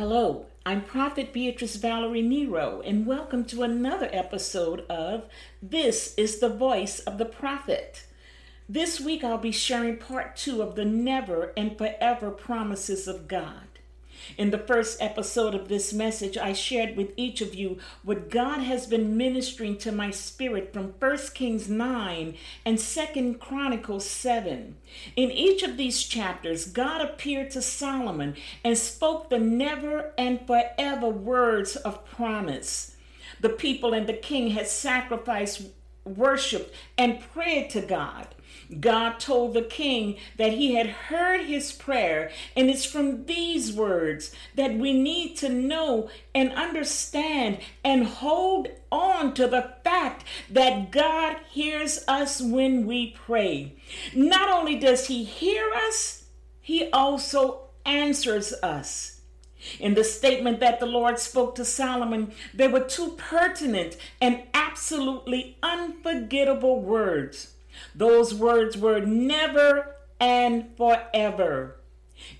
Hello, 0.00 0.46
I'm 0.64 0.82
Prophet 0.82 1.30
Beatrice 1.30 1.76
Valerie 1.76 2.22
Nero, 2.22 2.80
and 2.80 3.06
welcome 3.06 3.44
to 3.44 3.62
another 3.62 4.08
episode 4.14 4.86
of 4.88 5.28
This 5.62 6.14
is 6.16 6.38
the 6.38 6.48
Voice 6.48 7.00
of 7.00 7.18
the 7.18 7.26
Prophet. 7.26 8.06
This 8.66 8.98
week 8.98 9.22
I'll 9.22 9.36
be 9.36 9.52
sharing 9.52 9.98
part 9.98 10.36
two 10.36 10.62
of 10.62 10.74
the 10.74 10.86
never 10.86 11.52
and 11.54 11.76
forever 11.76 12.30
promises 12.30 13.06
of 13.06 13.28
God. 13.28 13.69
In 14.36 14.50
the 14.50 14.58
first 14.58 15.00
episode 15.00 15.54
of 15.54 15.68
this 15.68 15.92
message, 15.92 16.36
I 16.38 16.52
shared 16.52 16.96
with 16.96 17.12
each 17.16 17.40
of 17.40 17.54
you 17.54 17.78
what 18.02 18.30
God 18.30 18.60
has 18.60 18.86
been 18.86 19.16
ministering 19.16 19.76
to 19.78 19.92
my 19.92 20.10
spirit 20.10 20.72
from 20.72 20.94
1 20.98 21.18
Kings 21.34 21.68
9 21.68 22.34
and 22.64 22.78
2 22.78 23.36
Chronicles 23.40 24.06
7. 24.06 24.76
In 25.16 25.30
each 25.30 25.62
of 25.62 25.76
these 25.76 26.04
chapters, 26.04 26.66
God 26.66 27.00
appeared 27.00 27.50
to 27.52 27.62
Solomon 27.62 28.36
and 28.64 28.76
spoke 28.76 29.30
the 29.30 29.38
never 29.38 30.12
and 30.16 30.46
forever 30.46 31.08
words 31.08 31.76
of 31.76 32.04
promise. 32.04 32.96
The 33.40 33.48
people 33.48 33.94
and 33.94 34.06
the 34.06 34.12
king 34.12 34.50
had 34.50 34.66
sacrificed, 34.66 35.62
worshiped, 36.04 36.74
and 36.96 37.20
prayed 37.32 37.70
to 37.70 37.80
God. 37.80 38.28
God 38.78 39.18
told 39.18 39.54
the 39.54 39.62
king 39.62 40.16
that 40.36 40.52
he 40.52 40.74
had 40.74 40.86
heard 40.86 41.40
his 41.40 41.72
prayer, 41.72 42.30
and 42.56 42.70
it's 42.70 42.84
from 42.84 43.26
these 43.26 43.72
words 43.72 44.32
that 44.54 44.76
we 44.76 44.92
need 44.92 45.36
to 45.38 45.48
know 45.48 46.08
and 46.34 46.52
understand 46.52 47.58
and 47.84 48.06
hold 48.06 48.68
on 48.92 49.34
to 49.34 49.48
the 49.48 49.72
fact 49.82 50.24
that 50.50 50.92
God 50.92 51.36
hears 51.50 52.04
us 52.06 52.40
when 52.40 52.86
we 52.86 53.10
pray. 53.10 53.74
Not 54.14 54.48
only 54.48 54.78
does 54.78 55.06
he 55.08 55.24
hear 55.24 55.68
us, 55.88 56.24
he 56.60 56.90
also 56.92 57.62
answers 57.84 58.52
us. 58.62 59.09
In 59.78 59.94
the 59.94 60.04
statement 60.04 60.60
that 60.60 60.80
the 60.80 60.86
Lord 60.86 61.18
spoke 61.18 61.54
to 61.56 61.64
Solomon, 61.64 62.32
there 62.54 62.70
were 62.70 62.80
two 62.80 63.10
pertinent 63.16 63.96
and 64.20 64.42
absolutely 64.54 65.56
unforgettable 65.62 66.80
words. 66.80 67.54
Those 67.94 68.34
words 68.34 68.76
were 68.76 69.00
never 69.00 69.96
and 70.18 70.76
forever. 70.76 71.76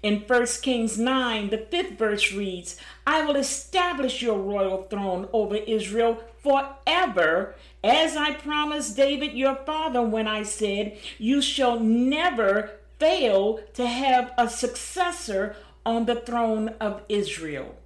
In 0.03 0.21
1 0.21 0.47
Kings 0.63 0.99
9, 0.99 1.51
the 1.51 1.59
fifth 1.59 1.99
verse 1.99 2.33
reads, 2.33 2.77
I 3.07 3.25
will 3.25 3.37
establish 3.37 4.21
your 4.21 4.39
royal 4.39 4.83
throne 4.85 5.29
over 5.33 5.57
Israel 5.57 6.23
forever, 6.43 7.55
as 7.83 8.17
I 8.17 8.35
promised 8.35 8.97
David 8.97 9.33
your 9.33 9.57
father 9.57 10.03
when 10.03 10.27
I 10.27 10.43
said, 10.43 10.99
You 11.19 11.41
shall 11.41 11.81
never 11.81 12.73
fail 12.99 13.61
to 13.75 13.87
have 13.87 14.33
a 14.37 14.49
successor 14.49 15.57
on 15.85 16.07
the 16.07 16.17
throne 16.17 16.71
of 16.81 17.03
Israel. 17.09 17.77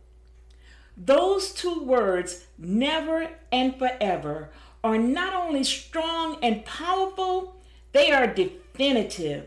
Those 0.97 1.53
two 1.53 1.83
words, 1.83 2.47
never 2.57 3.31
and 3.51 3.77
forever, 3.77 4.51
are 4.83 4.99
not 4.99 5.35
only 5.35 5.65
strong 5.65 6.39
and 6.43 6.65
powerful, 6.65 7.57
they 7.93 8.13
are 8.13 8.27
definitive. 8.27 9.47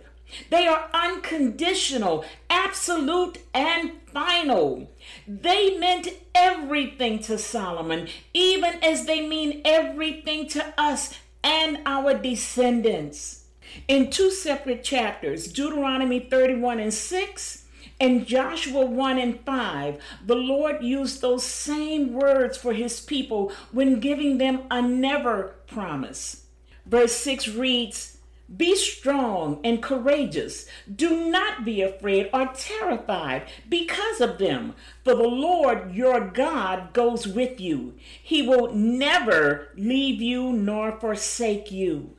They 0.50 0.68
are 0.68 0.90
unconditional, 0.94 2.26
absolute, 2.50 3.38
and 3.54 3.92
final. 4.12 4.92
They 5.26 5.78
meant 5.78 6.10
everything 6.36 7.20
to 7.20 7.38
Solomon, 7.38 8.10
even 8.34 8.84
as 8.84 9.06
they 9.06 9.26
mean 9.26 9.62
everything 9.64 10.48
to 10.50 10.74
us 10.78 11.14
and 11.44 11.80
our 11.86 12.14
descendants. 12.14 13.46
In 13.88 14.10
two 14.10 14.32
separate 14.32 14.84
chapters, 14.84 15.48
Deuteronomy 15.48 16.20
31 16.20 16.80
and 16.80 16.94
6 16.94 17.64
in 18.00 18.26
Joshua 18.26 18.86
1 18.86 19.18
and 19.18 19.40
5, 19.40 19.98
the 20.26 20.36
Lord 20.36 20.84
used 20.84 21.22
those 21.22 21.44
same 21.44 22.14
words 22.14 22.58
for 22.58 22.74
his 22.74 23.02
people 23.02 23.52
when 23.72 24.00
giving 24.00 24.38
them 24.38 24.62
a 24.70 24.82
never 24.82 25.56
promise. 25.66 26.46
Verse 26.86 27.14
6 27.14 27.50
reads, 27.50 28.18
Be 28.56 28.76
strong 28.76 29.60
and 29.64 29.82
courageous. 29.82 30.68
Do 30.94 31.30
not 31.30 31.66
be 31.66 31.82
afraid 31.82 32.30
or 32.32 32.52
terrified 32.54 33.48
because 33.68 34.22
of 34.22 34.38
them, 34.38 34.76
for 35.04 35.16
the 35.16 35.28
Lord 35.28 35.96
your 35.96 36.22
God 36.30 36.94
goes 36.94 37.28
with 37.28 37.60
you. 37.60 37.96
He 38.22 38.44
will 38.44 38.74
never 38.76 39.70
leave 39.76 40.22
you 40.22 40.54
nor 40.54 41.00
forsake 41.00 41.72
you. 41.72 42.17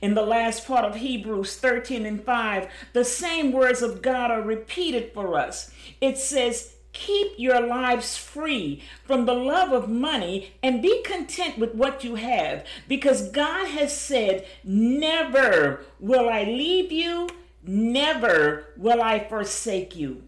In 0.00 0.14
the 0.14 0.22
last 0.22 0.66
part 0.66 0.84
of 0.84 0.96
Hebrews 0.96 1.56
13 1.56 2.06
and 2.06 2.22
5, 2.22 2.68
the 2.92 3.04
same 3.04 3.52
words 3.52 3.82
of 3.82 4.02
God 4.02 4.30
are 4.30 4.42
repeated 4.42 5.12
for 5.12 5.38
us. 5.38 5.70
It 6.00 6.18
says, 6.18 6.74
Keep 6.92 7.32
your 7.38 7.60
lives 7.60 8.16
free 8.16 8.82
from 9.04 9.26
the 9.26 9.34
love 9.34 9.72
of 9.72 9.88
money 9.88 10.52
and 10.62 10.80
be 10.80 11.02
content 11.02 11.58
with 11.58 11.74
what 11.74 12.04
you 12.04 12.14
have, 12.14 12.64
because 12.88 13.30
God 13.30 13.66
has 13.66 13.96
said, 13.96 14.46
Never 14.62 15.84
will 15.98 16.28
I 16.28 16.44
leave 16.44 16.92
you, 16.92 17.28
never 17.64 18.66
will 18.76 19.02
I 19.02 19.18
forsake 19.18 19.96
you. 19.96 20.22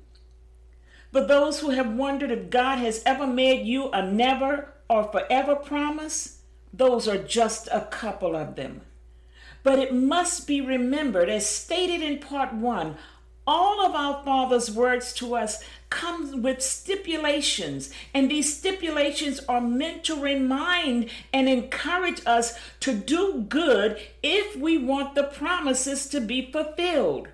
But 1.13 1.29
those 1.29 1.61
who 1.61 1.71
have 1.71 1.95
wondered 1.95 2.31
if 2.31 2.51
God 2.51 2.79
has 2.79 3.03
ever 3.07 3.27
made 3.27 3.65
you 3.65 3.89
a 3.91 4.03
never 4.05 4.75
or 4.91 5.05
forever 5.05 5.55
promise, 5.55 6.43
those 6.73 7.09
are 7.09 7.17
just 7.17 7.69
a 7.73 7.83
couple 7.91 8.37
of 8.37 8.57
them. 8.57 8.83
But 9.67 9.81
it 9.81 9.93
must 9.93 10.47
be 10.47 10.61
remembered, 10.61 11.29
as 11.29 11.45
stated 11.45 12.01
in 12.01 12.21
part 12.21 12.55
one, 12.55 12.95
all 13.49 13.85
of 13.85 13.97
our 13.97 14.23
Father's 14.23 14.71
words 14.71 15.13
to 15.15 15.35
us 15.35 15.61
come 15.91 16.41
with 16.41 16.63
stipulations, 16.63 17.91
and 18.15 18.31
these 18.31 18.57
stipulations 18.57 19.41
are 19.49 19.61
meant 19.61 20.05
to 20.05 20.23
remind 20.23 21.11
and 21.33 21.49
encourage 21.49 22.25
us 22.27 22.57
to 22.79 22.95
do 22.95 23.45
good 23.49 23.99
if 24.23 24.55
we 24.55 24.79
want 24.79 25.17
the 25.17 25.25
promises 25.25 26.09
to 26.11 26.21
be 26.21 26.49
fulfilled. 26.53 27.27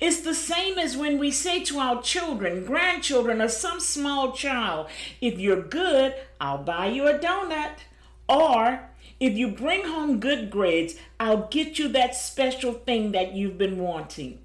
It's 0.00 0.22
the 0.22 0.34
same 0.34 0.78
as 0.78 0.96
when 0.96 1.18
we 1.18 1.30
say 1.30 1.62
to 1.64 1.78
our 1.78 2.00
children, 2.00 2.64
grandchildren, 2.64 3.42
or 3.42 3.50
some 3.50 3.80
small 3.80 4.32
child, 4.32 4.88
if 5.20 5.38
you're 5.38 5.60
good, 5.60 6.14
I'll 6.40 6.56
buy 6.56 6.86
you 6.86 7.06
a 7.06 7.18
donut. 7.18 7.80
Or 8.28 8.88
if 9.18 9.36
you 9.36 9.48
bring 9.48 9.84
home 9.84 10.20
good 10.20 10.50
grades, 10.50 10.94
I'll 11.18 11.48
get 11.48 11.78
you 11.78 11.88
that 11.88 12.14
special 12.14 12.72
thing 12.72 13.12
that 13.12 13.34
you've 13.34 13.58
been 13.58 13.78
wanting. 13.78 14.40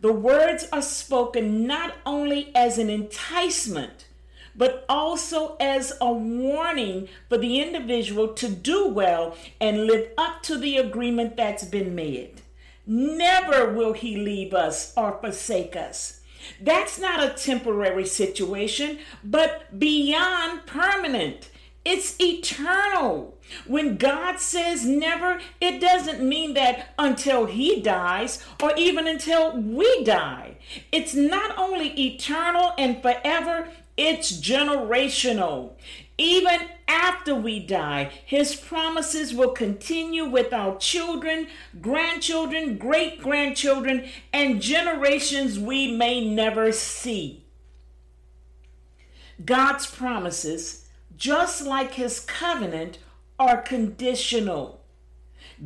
The 0.00 0.12
words 0.12 0.66
are 0.72 0.82
spoken 0.82 1.66
not 1.66 1.94
only 2.04 2.54
as 2.54 2.78
an 2.78 2.90
enticement, 2.90 4.06
but 4.56 4.84
also 4.88 5.56
as 5.58 5.92
a 6.00 6.12
warning 6.12 7.08
for 7.28 7.38
the 7.38 7.60
individual 7.60 8.28
to 8.34 8.48
do 8.48 8.86
well 8.88 9.36
and 9.60 9.86
live 9.86 10.10
up 10.16 10.42
to 10.44 10.58
the 10.58 10.76
agreement 10.76 11.36
that's 11.36 11.64
been 11.64 11.94
made. 11.94 12.42
Never 12.86 13.72
will 13.72 13.94
he 13.94 14.16
leave 14.16 14.54
us 14.54 14.92
or 14.96 15.18
forsake 15.20 15.74
us. 15.74 16.20
That's 16.60 16.98
not 16.98 17.24
a 17.24 17.34
temporary 17.34 18.06
situation, 18.06 18.98
but 19.24 19.78
beyond 19.78 20.66
permanent. 20.66 21.48
It's 21.84 22.18
eternal. 22.18 23.36
When 23.66 23.96
God 23.96 24.40
says 24.40 24.86
never, 24.86 25.40
it 25.60 25.80
doesn't 25.80 26.26
mean 26.26 26.54
that 26.54 26.94
until 26.98 27.44
He 27.44 27.80
dies 27.82 28.42
or 28.62 28.72
even 28.76 29.06
until 29.06 29.56
we 29.56 30.02
die. 30.02 30.56
It's 30.90 31.14
not 31.14 31.56
only 31.58 31.88
eternal 32.00 32.72
and 32.78 33.02
forever, 33.02 33.68
it's 33.96 34.32
generational. 34.32 35.72
Even 36.16 36.60
after 36.88 37.34
we 37.34 37.60
die, 37.60 38.10
His 38.24 38.56
promises 38.56 39.34
will 39.34 39.50
continue 39.50 40.24
with 40.24 40.52
our 40.54 40.78
children, 40.78 41.48
grandchildren, 41.82 42.78
great 42.78 43.20
grandchildren, 43.20 44.08
and 44.32 44.62
generations 44.62 45.58
we 45.58 45.94
may 45.94 46.26
never 46.26 46.72
see. 46.72 47.44
God's 49.44 49.86
promises 49.86 50.83
just 51.16 51.64
like 51.66 51.94
his 51.94 52.20
covenant, 52.20 52.98
are 53.38 53.60
conditional. 53.60 54.80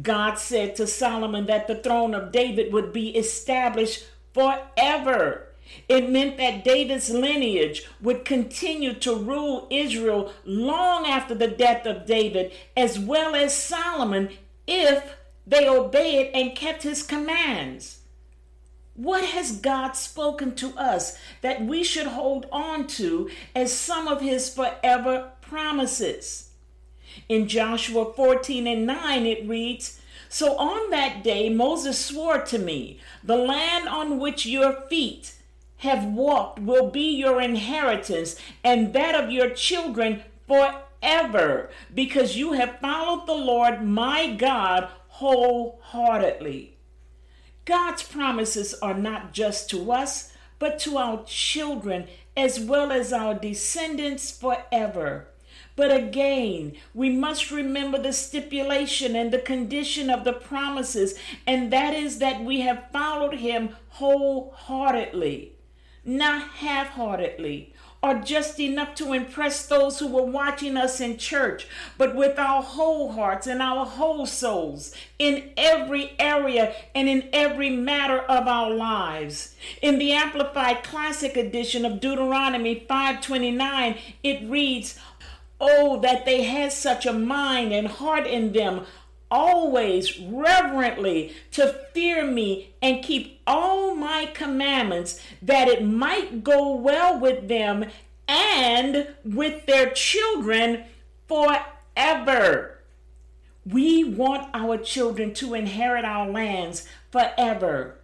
God 0.01 0.37
said 0.37 0.77
to 0.77 0.87
Solomon 0.87 1.47
that 1.47 1.67
the 1.67 1.77
throne 1.77 2.15
of 2.15 2.33
David 2.33 2.73
would 2.73 2.93
be 2.93 3.17
established 3.17 4.07
forever. 4.33 5.49
It 5.89 6.09
meant 6.09 6.39
that 6.39 6.65
David's 6.65 7.11
lineage 7.11 7.87
would 8.01 8.25
continue 8.25 8.95
to 8.95 9.15
rule 9.15 9.67
Israel 9.71 10.33
long 10.45 11.07
after 11.07 11.35
the 11.35 11.49
death 11.49 11.85
of 11.87 12.07
David, 12.07 12.53
as 12.77 12.99
well 12.99 13.35
as 13.35 13.55
Solomon, 13.55 14.31
if 14.67 15.17
they 15.47 15.69
obeyed 15.69 16.31
and 16.35 16.57
kept 16.57 16.83
his 16.83 17.03
commands. 17.03 18.01
What 18.95 19.25
has 19.25 19.53
God 19.53 19.93
spoken 19.93 20.55
to 20.57 20.77
us 20.77 21.17
that 21.41 21.65
we 21.65 21.85
should 21.85 22.09
hold 22.09 22.47
on 22.51 22.87
to 22.89 23.31
as 23.55 23.73
some 23.73 24.09
of 24.09 24.21
his 24.21 24.53
forever 24.53 25.31
promises? 25.49 26.51
In 27.29 27.49
Joshua 27.49 28.13
14 28.13 28.67
and 28.67 28.87
9, 28.87 29.27
it 29.27 29.49
reads, 29.49 30.01
So 30.29 30.57
on 30.57 30.91
that 30.91 31.25
day 31.25 31.49
Moses 31.49 31.99
swore 31.99 32.43
to 32.43 32.59
me, 32.59 33.01
The 33.25 33.37
land 33.37 33.89
on 33.89 34.19
which 34.19 34.47
your 34.47 34.73
feet 34.73 35.35
have 35.79 36.05
walked 36.05 36.61
will 36.61 36.91
be 36.91 37.11
your 37.17 37.41
inheritance 37.41 38.37
and 38.65 38.93
that 38.93 39.15
of 39.15 39.31
your 39.31 39.51
children 39.51 40.23
forever, 40.47 41.71
because 41.95 42.37
you 42.37 42.53
have 42.53 42.81
followed 42.81 43.27
the 43.27 43.35
Lord 43.35 43.83
my 43.83 44.35
God 44.35 44.89
wholeheartedly. 45.09 46.77
God's 47.65 48.03
promises 48.03 48.75
are 48.75 48.95
not 48.95 49.33
just 49.33 49.69
to 49.71 49.93
us, 49.93 50.33
but 50.59 50.79
to 50.81 50.97
our 50.97 51.25
children 51.25 52.07
as 52.37 52.59
well 52.59 52.91
as 52.91 53.13
our 53.13 53.35
descendants 53.35 54.31
forever. 54.31 55.29
But 55.79 55.93
again, 55.93 56.73
we 56.93 57.09
must 57.09 57.53
remember 57.53 57.99
the 57.99 58.13
stipulation 58.13 59.15
and 59.15 59.33
the 59.33 59.39
condition 59.39 60.11
of 60.11 60.25
the 60.25 60.33
promises, 60.33 61.15
and 61.47 61.73
that 61.73 61.95
is 61.95 62.19
that 62.19 62.43
we 62.43 62.63
have 62.63 62.91
followed 62.93 63.35
Him 63.35 63.77
wholeheartedly, 63.91 65.53
not 66.05 66.49
half 66.49 66.89
heartedly, 66.89 67.73
or 68.03 68.15
just 68.15 68.59
enough 68.59 68.97
to 68.97 69.13
impress 69.13 69.67
those 69.67 70.01
who 70.01 70.09
were 70.09 70.25
watching 70.25 70.77
us 70.77 71.01
in 71.01 71.17
church, 71.17 71.69
but 71.97 72.15
with 72.15 72.41
our 72.41 72.61
whole 72.61 73.13
hearts 73.13 73.47
and 73.47 73.63
our 73.63 73.87
whole 73.87 74.27
souls 74.27 74.93
in 75.19 75.51
every 75.57 76.13
area 76.19 76.75
and 76.95 77.09
in 77.09 77.29
every 77.33 77.71
matter 77.71 78.19
of 78.19 78.49
our 78.49 78.71
lives. 78.71 79.55
In 79.81 79.99
the 79.99 80.13
Amplified 80.13 80.83
Classic 80.83 81.37
Edition 81.37 81.85
of 81.85 82.01
Deuteronomy 82.01 82.85
5:29, 82.89 83.97
it 84.25 84.49
reads, 84.49 84.99
Oh, 85.61 86.01
that 86.01 86.25
they 86.25 86.45
had 86.45 86.73
such 86.73 87.05
a 87.05 87.13
mind 87.13 87.73
and 87.73 87.89
heart 87.89 88.27
in 88.27 88.53
them, 88.53 88.87
always 89.31 90.19
reverently 90.21 91.35
to 91.53 91.75
fear 91.93 92.25
me 92.25 92.75
and 92.81 93.03
keep 93.03 93.41
all 93.47 93.95
my 93.95 94.27
commandments, 94.27 95.21
that 95.43 95.69
it 95.69 95.85
might 95.85 96.45
go 96.45 96.75
well 96.75 97.19
with 97.19 97.49
them 97.49 97.87
and 98.27 99.09
with 99.25 99.67
their 99.67 99.91
children 99.91 100.85
forever. 101.27 102.79
We 103.67 104.05
want 104.05 104.49
our 104.55 104.79
children 104.79 105.35
to 105.35 105.55
inherit 105.55 106.05
our 106.05 106.29
lands 106.29 106.89
forever. 107.11 107.98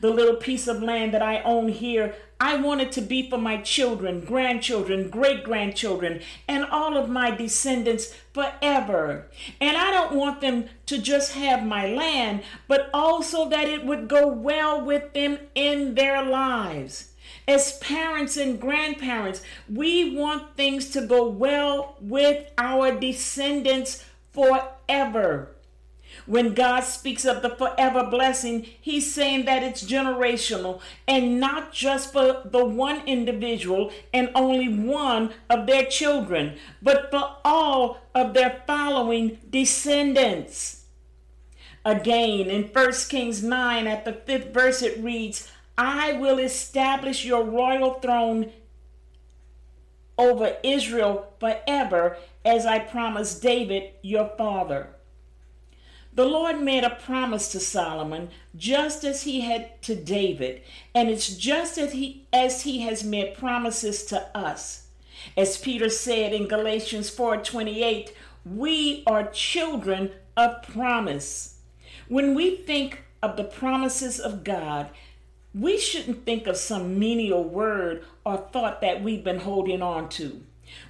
The 0.00 0.10
little 0.10 0.36
piece 0.36 0.66
of 0.66 0.82
land 0.82 1.14
that 1.14 1.22
I 1.22 1.42
own 1.42 1.68
here, 1.68 2.14
I 2.40 2.56
want 2.56 2.80
it 2.80 2.92
to 2.92 3.02
be 3.02 3.28
for 3.28 3.38
my 3.38 3.58
children, 3.58 4.24
grandchildren, 4.24 5.10
great 5.10 5.44
grandchildren, 5.44 6.20
and 6.48 6.64
all 6.64 6.96
of 6.96 7.10
my 7.10 7.30
descendants 7.30 8.14
forever. 8.32 9.26
And 9.60 9.76
I 9.76 9.90
don't 9.90 10.14
want 10.14 10.40
them 10.40 10.70
to 10.86 10.98
just 10.98 11.32
have 11.32 11.64
my 11.64 11.86
land, 11.86 12.42
but 12.66 12.88
also 12.94 13.48
that 13.50 13.68
it 13.68 13.84
would 13.84 14.08
go 14.08 14.26
well 14.26 14.84
with 14.84 15.12
them 15.12 15.38
in 15.54 15.94
their 15.94 16.24
lives. 16.24 17.12
As 17.46 17.78
parents 17.78 18.36
and 18.36 18.60
grandparents, 18.60 19.42
we 19.68 20.16
want 20.16 20.56
things 20.56 20.90
to 20.90 21.02
go 21.02 21.28
well 21.28 21.96
with 22.00 22.50
our 22.56 22.92
descendants 22.92 24.04
forever. 24.32 25.50
When 26.30 26.54
God 26.54 26.84
speaks 26.84 27.24
of 27.24 27.42
the 27.42 27.50
forever 27.50 28.04
blessing, 28.04 28.64
He's 28.80 29.12
saying 29.12 29.46
that 29.46 29.64
it's 29.64 29.82
generational 29.82 30.80
and 31.08 31.40
not 31.40 31.72
just 31.72 32.12
for 32.12 32.42
the 32.44 32.64
one 32.64 33.04
individual 33.04 33.90
and 34.14 34.30
only 34.36 34.68
one 34.68 35.32
of 35.50 35.66
their 35.66 35.86
children, 35.86 36.56
but 36.80 37.10
for 37.10 37.38
all 37.44 38.02
of 38.14 38.34
their 38.34 38.62
following 38.64 39.38
descendants. 39.50 40.84
Again, 41.84 42.46
in 42.46 42.62
1 42.62 42.92
Kings 43.08 43.42
9, 43.42 43.88
at 43.88 44.04
the 44.04 44.12
fifth 44.12 44.54
verse, 44.54 44.82
it 44.82 45.02
reads, 45.02 45.50
I 45.76 46.12
will 46.12 46.38
establish 46.38 47.24
your 47.24 47.42
royal 47.42 47.94
throne 47.94 48.52
over 50.16 50.58
Israel 50.62 51.34
forever, 51.40 52.18
as 52.44 52.66
I 52.66 52.78
promised 52.78 53.42
David 53.42 53.94
your 54.02 54.30
father. 54.38 54.90
The 56.12 56.24
Lord 56.24 56.60
made 56.60 56.82
a 56.82 56.90
promise 56.90 57.52
to 57.52 57.60
Solomon 57.60 58.30
just 58.56 59.04
as 59.04 59.22
he 59.22 59.42
had 59.42 59.80
to 59.82 59.94
David, 59.94 60.62
and 60.94 61.08
it's 61.08 61.28
just 61.28 61.78
as 61.78 61.92
he, 61.92 62.26
as 62.32 62.62
he 62.62 62.80
has 62.80 63.04
made 63.04 63.34
promises 63.34 64.04
to 64.06 64.36
us. 64.36 64.88
As 65.36 65.56
Peter 65.56 65.88
said 65.88 66.32
in 66.32 66.48
Galatians 66.48 67.10
4:28, 67.10 68.12
we 68.44 69.04
are 69.06 69.30
children 69.30 70.10
of 70.36 70.62
promise. 70.62 71.58
When 72.08 72.34
we 72.34 72.56
think 72.56 73.04
of 73.22 73.36
the 73.36 73.44
promises 73.44 74.18
of 74.18 74.42
God, 74.42 74.90
we 75.54 75.78
shouldn't 75.78 76.24
think 76.24 76.46
of 76.46 76.56
some 76.56 76.98
menial 76.98 77.44
word 77.44 78.04
or 78.24 78.36
thought 78.36 78.80
that 78.80 79.02
we've 79.02 79.22
been 79.22 79.40
holding 79.40 79.82
on 79.82 80.08
to. 80.10 80.42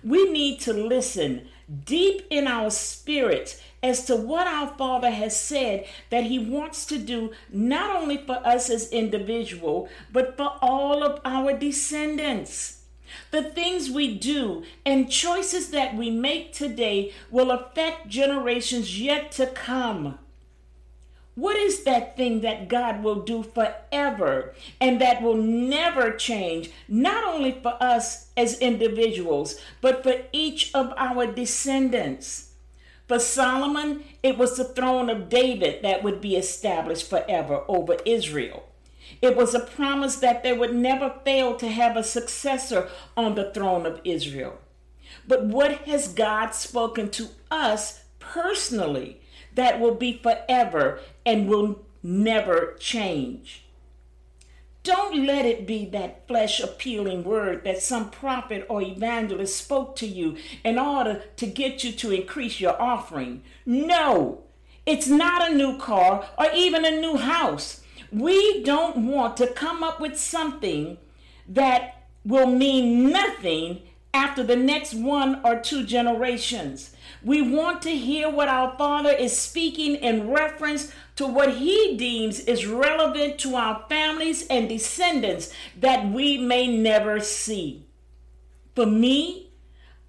We 0.05 0.31
need 0.31 0.61
to 0.61 0.73
listen 0.73 1.49
deep 1.85 2.27
in 2.31 2.47
our 2.47 2.71
spirits 2.71 3.61
as 3.83 4.05
to 4.05 4.17
what 4.17 4.47
our 4.47 4.69
Father 4.77 5.11
has 5.11 5.39
said 5.39 5.87
that 6.11 6.25
He 6.25 6.39
wants 6.39 6.85
to 6.87 6.99
do, 6.99 7.33
not 7.51 7.95
only 7.97 8.19
for 8.19 8.41
us 8.47 8.69
as 8.71 8.91
individual, 8.91 9.89
but 10.13 10.37
for 10.37 10.57
all 10.61 11.03
of 11.03 11.21
our 11.25 11.57
descendants. 11.57 12.83
The 13.31 13.43
things 13.43 13.91
we 13.91 14.17
do 14.17 14.65
and 14.85 15.11
choices 15.11 15.71
that 15.71 15.97
we 15.97 16.11
make 16.11 16.53
today 16.53 17.13
will 17.31 17.51
affect 17.51 18.09
generations 18.09 19.01
yet 19.01 19.33
to 19.33 19.47
come. 19.47 20.19
What 21.35 21.57
is 21.57 21.85
that 21.85 22.17
thing 22.17 22.43
that 22.43 22.69
God 22.69 23.03
will 23.03 23.23
do 23.23 23.43
forever 23.43 24.55
and 24.81 25.01
that 25.01 25.23
will 25.23 25.37
never 25.37 26.13
change, 26.13 26.71
not 26.87 27.25
only 27.25 27.53
for 27.53 27.83
us 27.83 28.31
as 28.37 28.59
individuals, 28.59 29.61
but 29.81 30.03
for 30.03 30.17
each 30.33 30.71
of 30.75 30.93
our 30.97 31.27
descendants? 31.27 32.50
For 33.11 33.19
Solomon, 33.19 34.05
it 34.23 34.39
was 34.39 34.57
the 34.57 34.63
throne 34.63 35.11
of 35.11 35.29
David 35.29 35.83
that 35.83 36.05
would 36.05 36.21
be 36.21 36.37
established 36.37 37.11
forever 37.11 37.65
over 37.67 37.97
Israel. 38.05 38.69
It 39.21 39.35
was 39.35 39.53
a 39.53 39.59
promise 39.59 40.15
that 40.19 40.45
they 40.45 40.53
would 40.53 40.77
never 40.77 41.17
fail 41.25 41.57
to 41.57 41.67
have 41.67 41.97
a 41.97 42.05
successor 42.05 42.89
on 43.17 43.35
the 43.35 43.51
throne 43.51 43.85
of 43.85 44.01
Israel. 44.05 44.61
But 45.27 45.45
what 45.45 45.73
has 45.89 46.13
God 46.13 46.51
spoken 46.51 47.11
to 47.11 47.31
us 47.51 48.05
personally 48.21 49.21
that 49.57 49.81
will 49.81 49.97
be 49.97 50.21
forever 50.23 51.01
and 51.27 51.49
will 51.49 51.85
never 52.05 52.77
change? 52.79 53.65
Don't 54.83 55.27
let 55.27 55.45
it 55.45 55.67
be 55.67 55.85
that 55.87 56.27
flesh 56.27 56.59
appealing 56.59 57.23
word 57.23 57.65
that 57.65 57.83
some 57.83 58.11
prophet 58.11 58.65
or 58.69 58.81
evangelist 58.81 59.57
spoke 59.57 59.95
to 59.97 60.07
you 60.07 60.37
in 60.65 60.79
order 60.79 61.23
to 61.37 61.47
get 61.47 61.85
you 61.85 61.93
to 61.93 62.13
increase 62.13 62.61
your 62.61 62.81
offering. 62.81 63.43
No, 63.67 64.45
it's 64.87 65.07
not 65.07 65.51
a 65.51 65.55
new 65.55 65.77
car 65.77 66.27
or 66.39 66.47
even 66.55 66.87
a 66.87 67.01
new 67.01 67.19
house. 67.19 67.83
We 68.11 68.63
don't 68.65 69.07
want 69.07 69.37
to 69.37 69.49
come 69.49 69.83
up 69.85 70.01
with 70.01 70.19
something 70.19 70.97
that 71.47 72.07
will 72.25 72.47
mean 72.47 73.11
nothing 73.11 73.83
after 74.13 74.43
the 74.43 74.57
next 74.57 74.95
one 74.95 75.41
or 75.45 75.61
two 75.61 75.85
generations. 75.85 76.97
We 77.23 77.43
want 77.43 77.83
to 77.83 77.91
hear 77.91 78.29
what 78.29 78.49
our 78.49 78.77
Father 78.77 79.11
is 79.11 79.39
speaking 79.39 79.97
in 79.97 80.31
reference 80.31 80.93
to 81.21 81.27
what 81.27 81.57
He 81.57 81.99
deems 81.99 82.41
is 82.41 82.65
relevant 82.65 83.39
to 83.41 83.55
our 83.55 83.85
families 83.91 84.47
and 84.47 84.71
descendants 84.71 85.53
that 85.79 86.11
we 86.11 86.39
may 86.39 86.67
never 86.67 87.21
see. 87.21 87.85
For 88.75 88.87
me, 88.87 89.51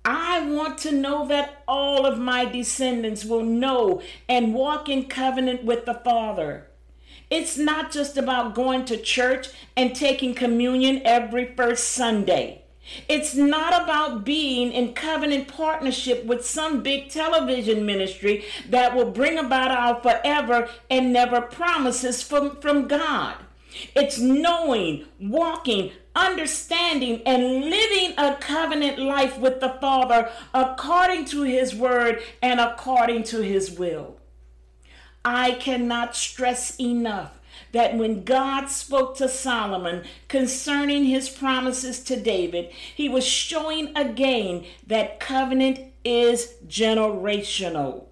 I 0.05 0.39
want 0.49 0.77
to 0.79 0.93
know 0.93 1.27
that 1.27 1.63
all 1.67 2.05
of 2.05 2.17
my 2.17 2.45
descendants 2.45 3.25
will 3.25 3.43
know 3.43 4.01
and 4.29 4.53
walk 4.53 4.87
in 4.87 5.09
covenant 5.09 5.65
with 5.65 5.85
the 5.85 5.95
Father. 5.95 6.67
It's 7.29 7.57
not 7.57 7.91
just 7.91 8.15
about 8.15 8.55
going 8.55 8.85
to 8.85 8.95
church 8.95 9.49
and 9.75 9.93
taking 9.93 10.33
communion 10.33 11.01
every 11.03 11.53
first 11.57 11.89
Sunday. 11.89 12.63
It's 13.07 13.35
not 13.35 13.83
about 13.83 14.23
being 14.23 14.71
in 14.71 14.93
covenant 14.93 15.47
partnership 15.47 16.25
with 16.25 16.45
some 16.45 16.83
big 16.83 17.09
television 17.09 17.85
ministry 17.85 18.45
that 18.69 18.95
will 18.95 19.11
bring 19.11 19.37
about 19.37 19.71
our 19.71 20.01
forever 20.01 20.69
and 20.89 21.13
never 21.13 21.41
promises 21.41 22.21
from, 22.21 22.57
from 22.57 22.87
God. 22.87 23.35
It's 23.95 24.19
knowing, 24.19 25.05
walking, 25.19 25.91
understanding, 26.15 27.21
and 27.25 27.61
living 27.61 28.13
a 28.17 28.35
covenant 28.35 28.99
life 28.99 29.37
with 29.37 29.59
the 29.59 29.77
Father 29.79 30.29
according 30.53 31.25
to 31.25 31.43
His 31.43 31.73
word 31.73 32.21
and 32.41 32.59
according 32.59 33.23
to 33.25 33.41
His 33.41 33.71
will. 33.71 34.17
I 35.23 35.51
cannot 35.53 36.15
stress 36.15 36.79
enough 36.79 37.39
that 37.71 37.97
when 37.97 38.23
God 38.23 38.67
spoke 38.67 39.15
to 39.17 39.29
Solomon 39.29 40.03
concerning 40.27 41.05
his 41.05 41.29
promises 41.29 42.01
to 42.03 42.19
David, 42.19 42.71
he 42.95 43.07
was 43.07 43.25
showing 43.25 43.95
again 43.95 44.65
that 44.87 45.19
covenant 45.19 45.79
is 46.03 46.55
generational. 46.67 48.05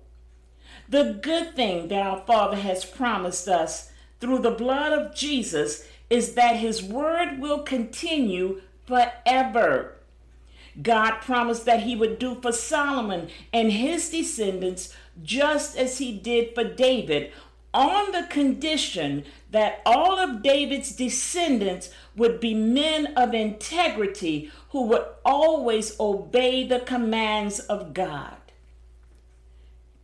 The 0.87 1.19
good 1.21 1.55
thing 1.55 1.87
that 1.89 2.01
our 2.01 2.23
Father 2.25 2.57
has 2.57 2.85
promised 2.85 3.47
us 3.47 3.91
through 4.19 4.39
the 4.39 4.51
blood 4.51 4.91
of 4.91 5.15
Jesus 5.15 5.85
is 6.09 6.33
that 6.33 6.55
his 6.55 6.81
word 6.81 7.39
will 7.39 7.59
continue 7.59 8.61
forever. 8.87 9.95
God 10.81 11.19
promised 11.21 11.65
that 11.65 11.83
he 11.83 11.95
would 11.95 12.19
do 12.19 12.35
for 12.41 12.51
Solomon 12.51 13.29
and 13.53 13.71
his 13.71 14.09
descendants 14.09 14.95
just 15.21 15.77
as 15.77 15.97
he 15.97 16.17
did 16.17 16.55
for 16.55 16.63
David, 16.63 17.31
on 17.73 18.11
the 18.11 18.27
condition 18.29 19.23
that 19.51 19.81
all 19.85 20.17
of 20.19 20.41
David's 20.41 20.91
descendants 20.91 21.89
would 22.15 22.39
be 22.39 22.53
men 22.53 23.13
of 23.15 23.33
integrity 23.33 24.51
who 24.69 24.83
would 24.83 25.05
always 25.23 25.99
obey 25.99 26.67
the 26.67 26.79
commands 26.79 27.59
of 27.59 27.93
God. 27.93 28.35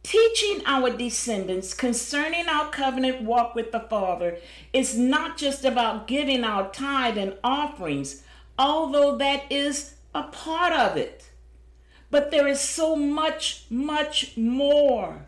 Teaching 0.03 0.62
our 0.67 0.91
descendants 0.91 1.74
concerning 1.74 2.48
our 2.48 2.69
covenant 2.69 3.24
walk 3.24 3.55
with 3.55 3.72
the 3.72 3.79
Father 3.79 4.38
is 4.72 4.95
not 4.95 5.36
just 5.36 5.65
about 5.65 6.05
giving 6.05 6.43
our 6.43 6.72
tithe 6.72 7.17
and 7.17 7.36
offerings, 7.43 8.22
although 8.60 9.17
that 9.17 9.51
is 9.51 9.95
a 10.13 10.24
part 10.24 10.74
of 10.74 10.95
it. 10.95 11.31
But 12.12 12.29
there 12.29 12.48
is 12.48 12.62
so 12.62 12.95
much, 12.95 13.65
much 13.69 14.38
more. 14.38 15.25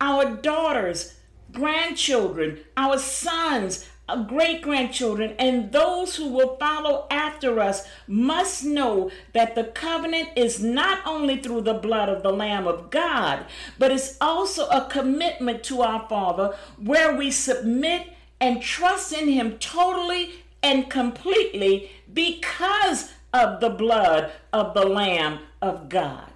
Our 0.00 0.34
daughters, 0.36 1.14
grandchildren, 1.54 2.58
our 2.76 2.98
sons, 2.98 3.88
uh, 4.08 4.22
great 4.24 4.60
grandchildren, 4.60 5.34
and 5.38 5.72
those 5.72 6.16
who 6.16 6.28
will 6.28 6.56
follow 6.56 7.06
after 7.10 7.58
us 7.58 7.86
must 8.06 8.64
know 8.64 9.10
that 9.32 9.54
the 9.54 9.64
covenant 9.64 10.28
is 10.36 10.62
not 10.62 10.98
only 11.06 11.38
through 11.38 11.62
the 11.62 11.74
blood 11.74 12.08
of 12.08 12.22
the 12.22 12.32
Lamb 12.32 12.66
of 12.66 12.90
God, 12.90 13.46
but 13.78 13.90
it's 13.90 14.16
also 14.20 14.66
a 14.68 14.86
commitment 14.90 15.64
to 15.64 15.80
our 15.80 16.06
Father 16.08 16.54
where 16.76 17.16
we 17.16 17.30
submit 17.30 18.08
and 18.40 18.60
trust 18.60 19.12
in 19.12 19.28
Him 19.28 19.58
totally 19.58 20.32
and 20.62 20.90
completely 20.90 21.90
because 22.12 23.12
of 23.32 23.60
the 23.60 23.70
blood 23.70 24.32
of 24.52 24.74
the 24.74 24.84
Lamb 24.86 25.38
of 25.62 25.88
God. 25.88 26.33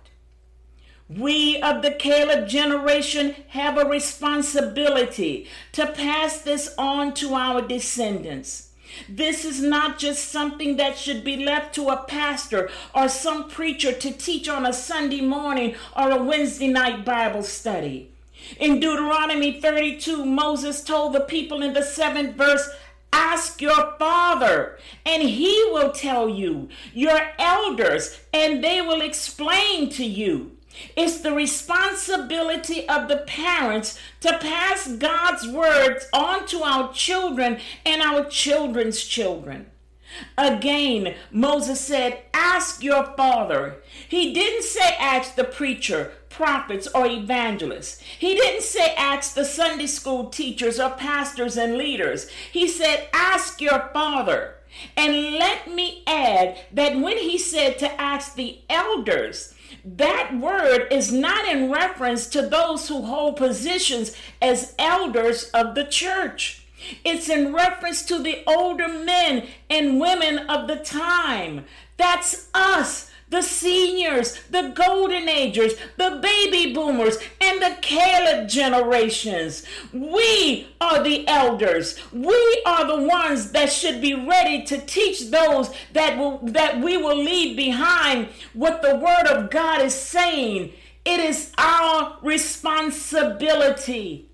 We 1.09 1.59
of 1.63 1.81
the 1.81 1.93
Caleb 1.93 2.49
generation 2.49 3.35
have 3.49 3.79
a 3.79 3.89
responsibility 3.89 5.49
to 5.73 5.87
pass 5.87 6.43
this 6.43 6.75
on 6.77 7.15
to 7.15 7.35
our 7.35 7.63
descendants. 7.63 8.69
This 9.09 9.45
is 9.45 9.63
not 9.63 9.99
just 9.99 10.29
something 10.29 10.77
that 10.77 10.99
should 10.99 11.25
be 11.25 11.43
left 11.43 11.75
to 11.77 11.89
a 11.89 12.05
pastor 12.05 12.69
or 12.95 13.09
some 13.09 13.49
preacher 13.49 13.93
to 13.93 14.13
teach 14.13 14.51
on 14.51 14.67
a 14.67 14.73
Sunday 14.73 15.23
morning 15.23 15.77
or 15.97 16.11
a 16.11 16.23
Wednesday 16.23 16.69
night 16.69 17.07
Bible 17.07 17.43
study. 17.43 18.11
In 18.59 18.79
Deuteronomy 18.79 19.61
32, 19.61 20.27
Moses 20.27 20.83
told 20.85 21.15
the 21.15 21.21
people 21.21 21.63
in 21.63 21.73
the 21.73 21.83
seventh 21.83 22.37
verse, 22.37 22.69
Ask 23.13 23.63
your 23.63 23.95
father, 23.99 24.79
and 25.07 25.23
he 25.23 25.69
will 25.73 25.93
tell 25.93 26.29
you, 26.29 26.69
your 26.93 27.31
elders, 27.39 28.21
and 28.35 28.63
they 28.63 28.83
will 28.83 29.01
explain 29.01 29.89
to 29.91 30.05
you. 30.05 30.58
It's 30.97 31.21
the 31.21 31.33
responsibility 31.33 32.89
of 32.89 33.09
the 33.09 33.19
parents 33.19 33.99
to 34.21 34.39
pass 34.39 34.89
God's 34.89 35.47
words 35.49 36.09
on 36.13 36.47
to 36.49 36.63
our 36.63 36.93
children 36.93 37.59
and 37.85 38.03
our 38.03 38.25
children's 38.25 39.05
children. 39.05 39.67
Again, 40.37 41.15
Moses 41.31 41.81
said, 41.81 42.23
Ask 42.33 42.83
your 42.83 43.05
father. 43.17 43.77
He 44.09 44.33
didn't 44.33 44.65
say, 44.65 44.97
Ask 44.99 45.35
the 45.35 45.45
preacher, 45.45 46.13
prophets, 46.31 46.89
or 46.95 47.07
evangelists. 47.07 48.01
He 48.01 48.35
didn't 48.35 48.63
say, 48.63 48.95
Ask 48.97 49.35
the 49.35 49.45
Sunday 49.45 49.87
school 49.87 50.31
teachers 50.31 50.81
or 50.81 50.91
pastors 50.91 51.57
and 51.57 51.77
leaders. 51.77 52.29
He 52.51 52.69
said, 52.69 53.09
Ask 53.13 53.61
your 53.61 53.91
father. 53.93 54.55
And 54.97 55.35
let 55.35 55.73
me 55.73 56.03
add 56.07 56.59
that 56.73 56.99
when 56.99 57.19
he 57.19 57.39
said 57.39 57.79
to 57.79 58.01
ask 58.01 58.35
the 58.35 58.61
elders, 58.69 59.55
that 59.97 60.39
word 60.39 60.89
is 60.91 61.13
not 61.13 61.47
in 61.47 61.71
reference 61.71 62.27
to 62.29 62.43
those 62.43 62.89
who 62.89 63.03
hold 63.03 63.37
positions 63.37 64.15
as 64.43 64.75
elders 64.79 65.51
of 65.55 65.75
the 65.75 65.85
church. 65.85 66.67
It's 67.05 67.29
in 67.29 67.55
reference 67.55 68.05
to 68.07 68.19
the 68.19 68.43
older 68.47 68.89
men 68.89 69.47
and 69.69 70.01
women 70.01 70.39
of 70.49 70.69
the 70.69 70.77
time. 70.77 71.65
That's 71.97 72.49
us 72.55 73.08
the 73.31 73.43
seniors, 73.43 74.41
the 74.51 74.73
golden 74.75 75.29
agers, 75.29 75.75
the 75.97 76.19
baby 76.23 76.73
boomers, 76.73 77.19
and 77.41 77.61
the 77.61 77.77
Caleb 77.83 78.49
generations. 78.49 79.65
We 79.93 80.69
are 80.81 81.03
the 81.03 81.27
elders. 81.29 81.99
We 82.13 82.63
are 82.65 82.87
the 82.87 83.07
ones 83.07 83.53
that 83.53 83.71
should 83.71 84.01
be 84.01 84.15
ready 84.15 84.65
to 84.65 84.79
teach 84.79 85.31
those 85.31 85.75
that 85.93 86.17
will 86.17 86.39
that 86.43 86.81
we 86.81 86.97
will 86.97 87.17
leave 87.17 87.57
behind 87.57 88.29
what 88.55 88.83
the 88.83 88.97
word 88.97 89.27
of 89.27 89.51
God 89.51 89.83
is 89.83 89.95
saying. 89.95 90.73
It 91.05 91.21
is 91.21 91.53
our 91.59 92.19
responsibility. 92.23 94.31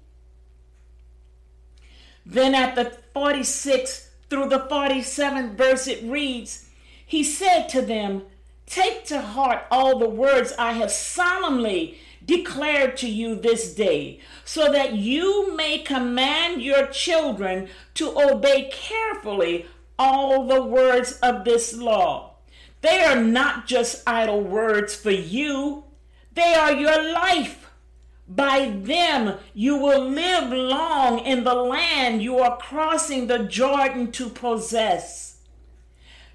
Then 2.27 2.55
at 2.55 2.75
the 2.75 2.97
46th 3.15 4.09
through 4.31 4.49
the 4.49 4.61
47th 4.61 5.55
verse 5.55 5.87
it 5.87 6.03
reads, 6.05 6.69
He 7.07 7.23
said 7.23 7.69
to 7.69 7.83
them, 7.83 8.23
Take 8.67 9.05
to 9.07 9.21
heart 9.21 9.67
all 9.71 9.99
the 9.99 10.09
words 10.09 10.53
I 10.59 10.73
have 10.73 10.91
solemnly 10.91 11.99
declared 12.25 12.97
to 12.97 13.09
you 13.09 13.35
this 13.35 13.75
day, 13.75 14.19
so 14.45 14.73
that 14.73 14.95
you 14.95 15.55
may 15.55 15.79
command 15.79 16.63
your 16.63 16.87
children 16.87 17.69
to 17.95 18.19
obey 18.19 18.71
carefully 18.73 19.67
all 19.99 20.47
the 20.47 20.63
words 20.63 21.19
of 21.23 21.45
this 21.45 21.77
law. 21.77 22.37
They 22.81 23.05
are 23.05 23.21
not 23.21 23.67
just 23.67 24.03
idle 24.07 24.41
words 24.41 24.95
for 24.95 25.11
you, 25.11 25.85
they 26.33 26.55
are 26.55 26.73
your 26.73 27.13
life. 27.13 27.71
By 28.27 28.71
them 28.71 29.39
you 29.53 29.77
will 29.77 30.09
live 30.09 30.51
long 30.51 31.19
in 31.21 31.45
the 31.45 31.55
land 31.55 32.23
you 32.23 32.39
are 32.39 32.57
crossing 32.57 33.27
the 33.27 33.41
Jordan 33.41 34.13
to 34.13 34.31
possess. 34.31 35.43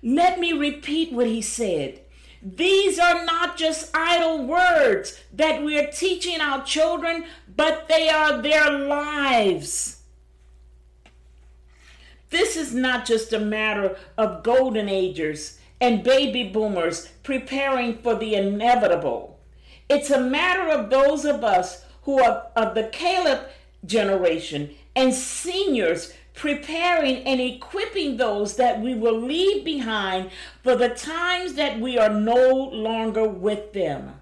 Let 0.04 0.40
me 0.40 0.54
repeat 0.54 1.12
what 1.12 1.28
he 1.28 1.42
said. 1.42 2.02
These 2.42 3.00
are 3.00 3.26
not 3.26 3.58
just 3.58 3.96
idle 3.96 4.46
words 4.46 5.20
that 5.34 5.62
we 5.64 5.78
are 5.78 5.92
teaching 5.92 6.40
our 6.40 6.64
children, 6.64 7.26
but 7.56 7.88
they 7.88 8.10
are 8.10 8.42
their 8.42 8.70
lives. 8.72 10.02
This 12.30 12.56
is 12.56 12.74
not 12.74 13.06
just 13.06 13.34
a 13.34 13.40
matter 13.40 13.98
of 14.18 14.44
golden 14.44 14.88
agers 14.88 15.60
and 15.82 16.04
baby 16.04 16.44
boomers 16.44 17.08
preparing 17.24 17.98
for 17.98 18.16
the 18.16 18.36
inevitable. 18.36 19.40
It's 19.90 20.12
a 20.12 20.22
matter 20.22 20.70
of 20.70 20.90
those 20.90 21.26
of 21.26 21.44
us 21.44 21.84
who 22.04 22.22
are 22.24 22.48
of 22.56 22.76
the 22.76 22.84
Caleb 22.84 23.48
generation 23.86 24.76
and 24.96 25.14
seniors 25.14 26.14
preparing 26.40 27.18
and 27.28 27.42
equipping 27.42 28.16
those 28.16 28.56
that 28.56 28.80
we 28.80 28.96
will 28.96 29.20
leave 29.20 29.66
behind 29.66 30.32
for 30.64 30.74
the 30.74 30.88
times 30.88 31.56
that 31.56 31.78
we 31.82 31.98
are 31.98 32.10
no 32.10 32.54
longer 32.72 33.28
with 33.28 33.74
them. 33.74 34.14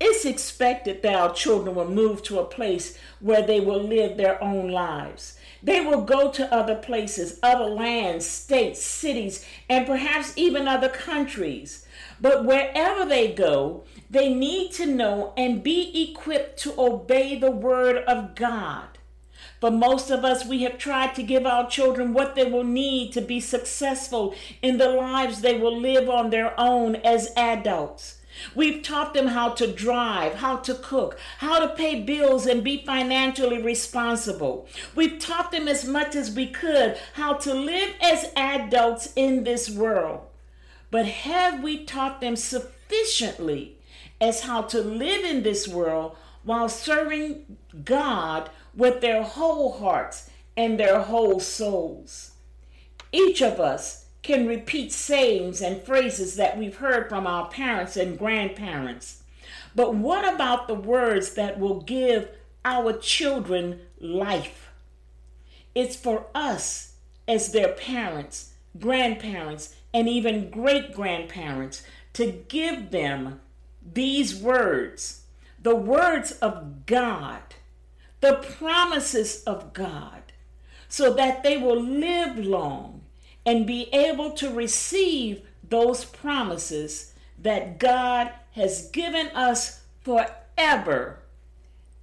It's 0.00 0.24
expected 0.24 1.02
that 1.02 1.14
our 1.14 1.32
children 1.32 1.76
will 1.76 1.88
move 1.88 2.24
to 2.24 2.40
a 2.40 2.44
place 2.44 2.98
where 3.20 3.46
they 3.46 3.60
will 3.60 3.80
live 3.80 4.16
their 4.16 4.42
own 4.42 4.70
lives. 4.70 5.38
They 5.62 5.80
will 5.80 6.02
go 6.02 6.32
to 6.32 6.52
other 6.52 6.74
places, 6.74 7.38
other 7.44 7.66
lands, 7.66 8.26
states, 8.26 8.82
cities, 8.82 9.46
and 9.70 9.86
perhaps 9.86 10.32
even 10.34 10.66
other 10.66 10.88
countries. 10.88 11.86
But 12.20 12.44
wherever 12.44 13.04
they 13.04 13.32
go, 13.32 13.84
they 14.10 14.34
need 14.34 14.72
to 14.72 14.86
know 14.86 15.32
and 15.36 15.62
be 15.62 16.10
equipped 16.10 16.58
to 16.64 16.74
obey 16.76 17.38
the 17.38 17.52
word 17.52 17.98
of 17.98 18.34
God. 18.34 18.98
For 19.62 19.70
most 19.70 20.10
of 20.10 20.24
us, 20.24 20.44
we 20.44 20.64
have 20.64 20.76
tried 20.76 21.14
to 21.14 21.22
give 21.22 21.46
our 21.46 21.70
children 21.70 22.12
what 22.12 22.34
they 22.34 22.50
will 22.50 22.64
need 22.64 23.12
to 23.12 23.20
be 23.20 23.38
successful 23.38 24.34
in 24.60 24.78
the 24.78 24.88
lives 24.88 25.40
they 25.40 25.56
will 25.56 25.78
live 25.78 26.08
on 26.08 26.30
their 26.30 26.58
own 26.58 26.96
as 26.96 27.30
adults. 27.36 28.16
We've 28.56 28.82
taught 28.82 29.14
them 29.14 29.28
how 29.28 29.50
to 29.50 29.72
drive, 29.72 30.34
how 30.34 30.56
to 30.56 30.74
cook, 30.74 31.16
how 31.38 31.60
to 31.60 31.76
pay 31.76 32.02
bills 32.02 32.44
and 32.44 32.64
be 32.64 32.84
financially 32.84 33.62
responsible. 33.62 34.66
We've 34.96 35.20
taught 35.20 35.52
them 35.52 35.68
as 35.68 35.86
much 35.86 36.16
as 36.16 36.34
we 36.34 36.48
could 36.48 36.98
how 37.12 37.34
to 37.34 37.54
live 37.54 37.94
as 38.02 38.32
adults 38.34 39.12
in 39.14 39.44
this 39.44 39.70
world. 39.70 40.22
But 40.90 41.06
have 41.06 41.62
we 41.62 41.84
taught 41.84 42.20
them 42.20 42.34
sufficiently 42.34 43.76
as 44.20 44.40
how 44.40 44.62
to 44.62 44.80
live 44.80 45.24
in 45.24 45.44
this 45.44 45.68
world 45.68 46.16
while 46.42 46.68
serving 46.68 47.58
God 47.84 48.50
with 48.74 49.00
their 49.00 49.22
whole 49.22 49.72
hearts 49.78 50.30
and 50.56 50.78
their 50.78 51.00
whole 51.00 51.40
souls. 51.40 52.32
Each 53.12 53.42
of 53.42 53.60
us 53.60 54.06
can 54.22 54.46
repeat 54.46 54.92
sayings 54.92 55.60
and 55.60 55.82
phrases 55.82 56.36
that 56.36 56.56
we've 56.56 56.76
heard 56.76 57.08
from 57.08 57.26
our 57.26 57.48
parents 57.48 57.96
and 57.96 58.18
grandparents. 58.18 59.22
But 59.74 59.94
what 59.94 60.32
about 60.32 60.68
the 60.68 60.74
words 60.74 61.34
that 61.34 61.58
will 61.58 61.80
give 61.80 62.28
our 62.64 62.92
children 62.92 63.80
life? 64.00 64.70
It's 65.74 65.96
for 65.96 66.26
us 66.34 66.94
as 67.26 67.52
their 67.52 67.72
parents, 67.72 68.52
grandparents, 68.78 69.74
and 69.92 70.08
even 70.08 70.50
great 70.50 70.92
grandparents 70.92 71.82
to 72.14 72.44
give 72.48 72.90
them 72.90 73.40
these 73.82 74.36
words, 74.36 75.22
the 75.60 75.76
words 75.76 76.32
of 76.32 76.86
God, 76.86 77.42
the 78.22 78.34
promises 78.58 79.42
of 79.44 79.74
God, 79.74 80.22
so 80.88 81.12
that 81.12 81.42
they 81.42 81.58
will 81.58 81.82
live 81.82 82.38
long 82.38 83.02
and 83.44 83.66
be 83.66 83.92
able 83.92 84.30
to 84.30 84.48
receive 84.48 85.42
those 85.68 86.04
promises 86.04 87.12
that 87.38 87.78
God 87.78 88.30
has 88.52 88.88
given 88.90 89.26
us 89.28 89.82
forever 90.02 91.18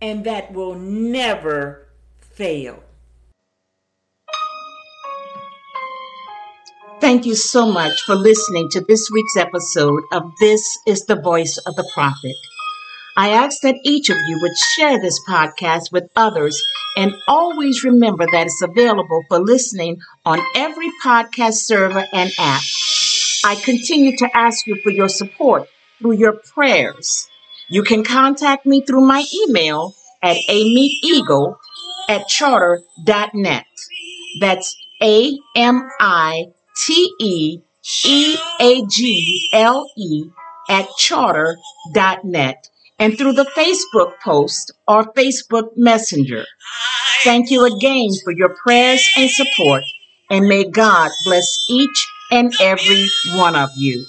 and 0.02 0.26
that 0.26 0.52
will 0.52 0.76
never 0.76 1.88
fail. 2.20 2.84
Thank 7.00 7.26
you 7.26 7.36
so 7.36 7.72
much 7.72 8.02
for 8.02 8.16
listening 8.16 8.68
to 8.72 8.82
this 8.82 9.10
week's 9.10 9.38
episode 9.38 10.04
of 10.12 10.24
This 10.42 10.78
is 10.86 11.06
the 11.06 11.16
Voice 11.16 11.58
of 11.66 11.76
the 11.78 11.90
Prophet. 11.94 12.36
I 13.20 13.32
ask 13.32 13.64
that 13.64 13.76
each 13.84 14.10
of 14.10 14.16
you 14.28 14.40
would 14.42 14.56
share 14.56 14.98
this 14.98 15.20
podcast 15.28 15.92
with 15.92 16.10
others 16.16 16.64
and 16.96 17.14
always 17.28 17.84
remember 17.84 18.26
that 18.32 18.46
it's 18.46 18.62
available 18.62 19.24
for 19.28 19.40
listening 19.40 19.98
on 20.26 20.40
every 20.56 20.90
podcast 21.04 21.56
server 21.56 22.08
and 22.14 22.32
app. 22.40 22.62
I 23.44 23.56
continue 23.56 24.16
to 24.20 24.30
ask 24.34 24.66
you 24.68 24.78
for 24.82 24.90
your 24.90 25.10
support 25.10 25.68
through 25.98 26.14
your 26.14 26.32
prayers. 26.54 27.28
You 27.68 27.84
can 27.84 28.06
contact 28.06 28.66
me 28.66 28.86
through 28.86 29.06
my 29.06 29.26
email 29.44 29.96
at 30.24 30.38
amiteeagle 30.50 31.58
at 32.08 32.26
charter.net. 32.30 33.66
That's 34.40 34.78
A 35.04 35.38
M 35.58 35.90
I 36.00 36.46
T 36.86 37.14
E 37.20 37.60
E 38.06 38.38
A 38.62 38.86
G 38.86 39.50
L 39.52 39.92
E 39.98 40.30
at 40.70 40.88
charter.net 40.98 42.70
and 43.00 43.18
through 43.18 43.34
the 43.34 43.50
Facebook 43.58 44.20
post 44.24 44.74
or 44.88 45.12
Facebook 45.14 45.70
Messenger. 45.76 46.46
Thank 47.24 47.50
you 47.50 47.66
again 47.66 48.10
for 48.24 48.32
your 48.32 48.56
prayers 48.64 49.10
and 49.18 49.30
support, 49.30 49.84
and 50.30 50.48
may 50.48 50.70
God 50.70 51.12
bless 51.26 51.66
each 51.70 52.08
and 52.32 52.54
every 52.62 53.08
one 53.34 53.56
of 53.56 53.70
you. 53.76 54.06